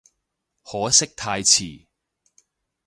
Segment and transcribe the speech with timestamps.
[0.63, 1.85] 可惜太遲